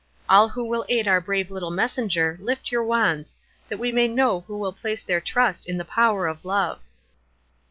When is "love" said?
6.43-6.79